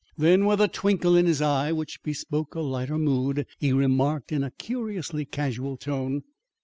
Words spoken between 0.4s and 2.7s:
with a twinkle in his eye which bespoke a